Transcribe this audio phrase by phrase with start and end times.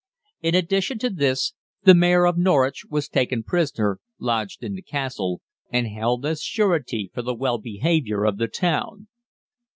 [0.41, 1.53] In addition to this,
[1.83, 7.11] the Mayor of Norwich was taken prisoner, lodged in the Castle, and held as surety
[7.13, 9.09] for the well behaviour of the town.